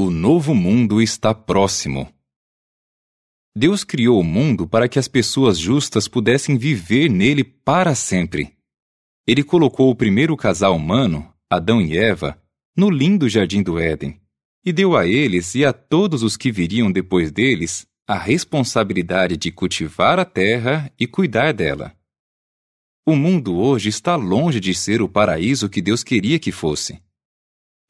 [0.00, 2.08] O novo mundo está próximo.
[3.56, 8.56] Deus criou o mundo para que as pessoas justas pudessem viver nele para sempre.
[9.26, 12.40] Ele colocou o primeiro casal humano, Adão e Eva,
[12.76, 14.20] no lindo jardim do Éden
[14.64, 19.50] e deu a eles e a todos os que viriam depois deles a responsabilidade de
[19.50, 21.92] cultivar a terra e cuidar dela.
[23.04, 27.02] O mundo hoje está longe de ser o paraíso que Deus queria que fosse.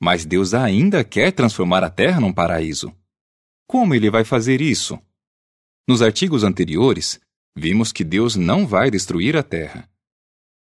[0.00, 2.94] Mas Deus ainda quer transformar a terra num paraíso.
[3.66, 4.98] Como ele vai fazer isso?
[5.88, 7.20] Nos artigos anteriores,
[7.56, 9.90] vimos que Deus não vai destruir a terra.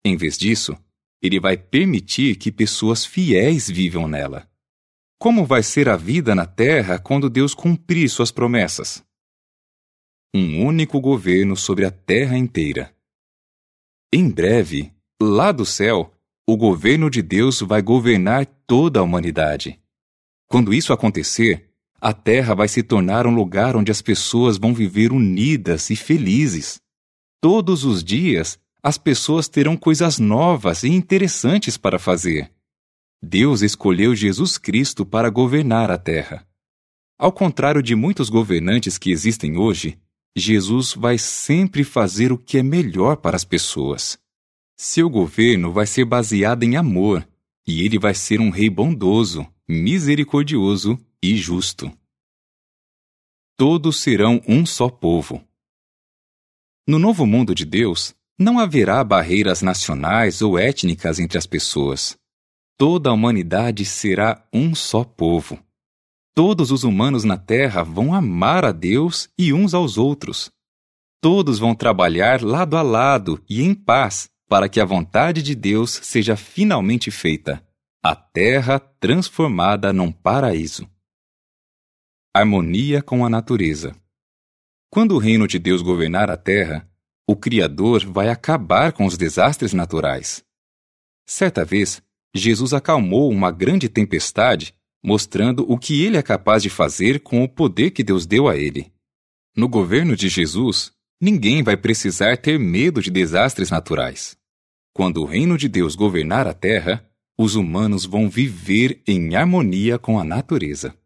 [0.03, 0.77] Em vez disso,
[1.22, 4.49] ele vai permitir que pessoas fiéis vivam nela.
[5.20, 9.03] Como vai ser a vida na terra quando Deus cumprir suas promessas?
[10.34, 12.95] Um único governo sobre a terra inteira.
[14.11, 14.91] Em breve,
[15.22, 16.11] lá do céu,
[16.48, 19.80] o governo de Deus vai governar toda a humanidade.
[20.48, 21.70] Quando isso acontecer,
[22.00, 26.81] a terra vai se tornar um lugar onde as pessoas vão viver unidas e felizes.
[27.39, 32.52] Todos os dias, as pessoas terão coisas novas e interessantes para fazer.
[33.22, 36.45] Deus escolheu Jesus Cristo para governar a terra.
[37.19, 40.00] Ao contrário de muitos governantes que existem hoje,
[40.36, 44.17] Jesus vai sempre fazer o que é melhor para as pessoas.
[44.84, 47.30] Seu governo vai ser baseado em amor,
[47.68, 51.96] e ele vai ser um rei bondoso, misericordioso e justo.
[53.56, 55.40] Todos serão um só povo.
[56.88, 62.18] No novo mundo de Deus, não haverá barreiras nacionais ou étnicas entre as pessoas.
[62.76, 65.64] Toda a humanidade será um só povo.
[66.34, 70.50] Todos os humanos na Terra vão amar a Deus e uns aos outros.
[71.22, 75.91] Todos vão trabalhar lado a lado e em paz para que a vontade de Deus
[76.03, 77.66] seja finalmente feita,
[78.03, 80.89] a Terra transformada num paraíso.
[82.35, 83.95] Harmonia com a natureza.
[84.89, 86.85] Quando o reino de Deus governar a Terra,
[87.25, 90.44] o Criador vai acabar com os desastres naturais.
[91.25, 92.03] Certa vez,
[92.35, 97.47] Jesus acalmou uma grande tempestade, mostrando o que ele é capaz de fazer com o
[97.47, 98.91] poder que Deus deu a ele.
[99.56, 100.91] No governo de Jesus,
[101.22, 104.41] ninguém vai precisar ter medo de desastres naturais.
[104.94, 110.19] Quando o reino de Deus governar a terra, os humanos vão viver em harmonia com
[110.19, 110.97] a natureza.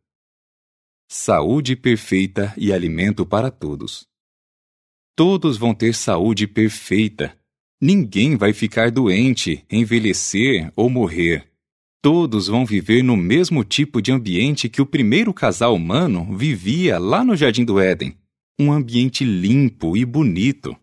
[1.08, 4.08] Saúde perfeita e alimento para todos.
[5.16, 7.38] Todos vão ter saúde perfeita,
[7.82, 11.48] Ninguém vai ficar doente, envelhecer ou morrer.
[12.02, 17.24] Todos vão viver no mesmo tipo de ambiente que o primeiro casal humano vivia lá
[17.24, 18.18] no Jardim do Éden
[18.58, 20.76] um ambiente limpo e bonito.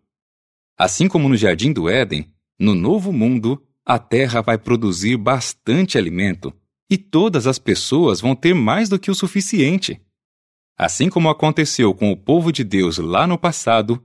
[0.79, 2.27] Assim como no Jardim do Éden,
[2.63, 6.53] no Novo Mundo, a terra vai produzir bastante alimento
[6.91, 10.01] e todas as pessoas vão ter mais do que o suficiente.
[10.79, 14.03] Assim como aconteceu com o povo de Deus lá no passado,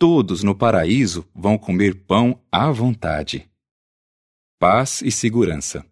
[0.00, 3.46] Todos no paraíso vão comer pão à vontade.
[4.58, 5.84] Paz e segurança.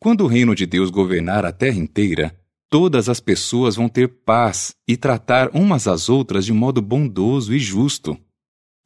[0.00, 2.34] Quando o reino de Deus governar a terra inteira,
[2.70, 7.58] todas as pessoas vão ter paz e tratar umas às outras de modo bondoso e
[7.58, 8.18] justo.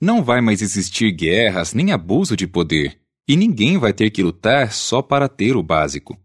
[0.03, 4.73] Não vai mais existir guerras nem abuso de poder, e ninguém vai ter que lutar
[4.73, 6.19] só para ter o básico.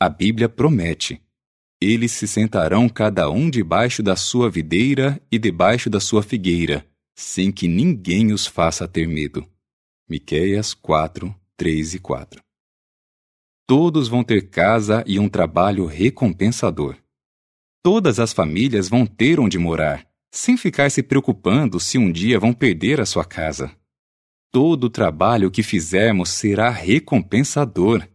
[0.00, 1.20] A Bíblia promete:
[1.80, 7.52] eles se sentarão cada um debaixo da sua videira e debaixo da sua figueira sem
[7.52, 9.46] que ninguém os faça ter medo.
[10.08, 12.42] Miqueias 4, 3 e 4
[13.66, 16.96] Todos vão ter casa e um trabalho recompensador.
[17.82, 22.52] Todas as famílias vão ter onde morar, sem ficar se preocupando se um dia vão
[22.52, 23.74] perder a sua casa.
[24.50, 28.06] Todo o trabalho que fizermos será recompensador.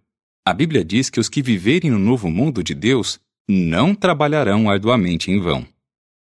[0.46, 5.31] A Bíblia diz que os que viverem no novo mundo de Deus não trabalharão arduamente
[5.31, 5.66] em vão.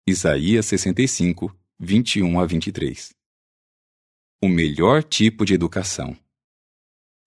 [0.07, 3.13] Isaías 65, 21 a 23.
[4.41, 6.17] O melhor tipo de educação.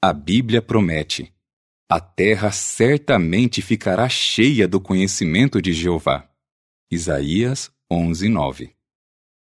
[0.02, 1.32] A Bíblia promete:
[1.88, 6.28] a terra certamente ficará cheia do conhecimento de Jeová.
[6.90, 8.70] Isaías 11, 9.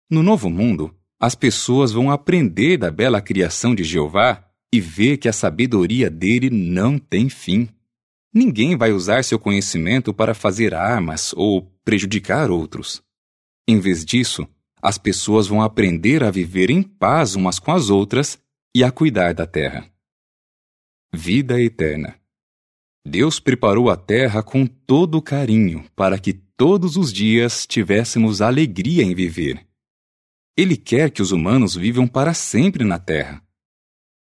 [0.09, 5.27] No novo mundo, as pessoas vão aprender da bela criação de Jeová e ver que
[5.27, 7.68] a sabedoria dele não tem fim.
[8.33, 13.01] Ninguém vai usar seu conhecimento para fazer armas ou prejudicar outros.
[13.68, 14.48] Em vez disso,
[14.81, 18.38] as pessoas vão aprender a viver em paz umas com as outras
[18.75, 19.89] e a cuidar da terra.
[21.12, 22.19] Vida eterna.
[23.07, 29.13] Deus preparou a terra com todo carinho para que todos os dias tivéssemos alegria em
[29.13, 29.66] viver.
[30.57, 33.46] Ele quer que os humanos vivam para sempre na terra.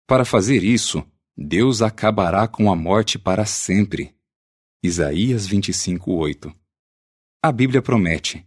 [0.08, 1.06] Para fazer isso,
[1.38, 4.16] Deus acabará com a morte para sempre.
[4.84, 6.54] Isaías 25:8.
[7.42, 8.46] a Bíblia promete: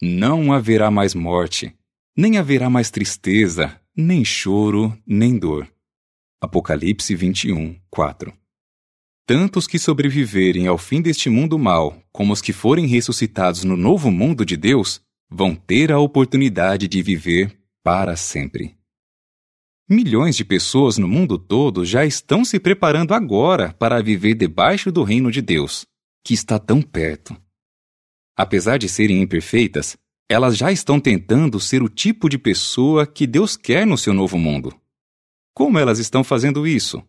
[0.00, 1.76] não haverá mais morte,
[2.16, 5.70] nem haverá mais tristeza, nem choro, nem dor.
[6.40, 8.32] Apocalipse 21, 4.
[9.28, 13.76] Tanto os que sobreviverem ao fim deste mundo mal, como os que forem ressuscitados no
[13.76, 17.54] novo mundo de Deus, vão ter a oportunidade de viver
[17.84, 18.74] para sempre.
[19.86, 25.02] Milhões de pessoas no mundo todo já estão se preparando agora para viver debaixo do
[25.02, 25.84] reino de Deus,
[26.24, 27.36] que está tão perto.
[28.34, 29.94] Apesar de serem imperfeitas,
[30.26, 34.38] elas já estão tentando ser o tipo de pessoa que Deus quer no seu novo
[34.38, 34.74] mundo.
[35.52, 37.06] Como elas estão fazendo isso?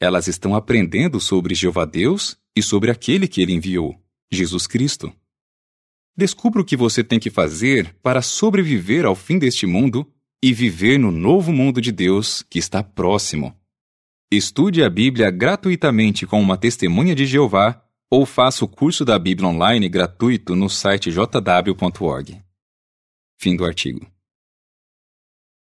[0.00, 3.94] Elas estão aprendendo sobre Jeová Deus e sobre aquele que ele enviou,
[4.30, 5.12] Jesus Cristo.
[6.16, 10.10] Descubra o que você tem que fazer para sobreviver ao fim deste mundo
[10.42, 13.54] e viver no novo mundo de Deus que está próximo.
[14.30, 19.48] Estude a Bíblia gratuitamente com uma testemunha de Jeová ou faça o curso da Bíblia
[19.48, 22.42] online gratuito no site jw.org.
[23.38, 24.06] Fim do artigo.